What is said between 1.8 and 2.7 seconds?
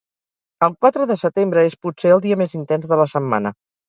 potser, el dia més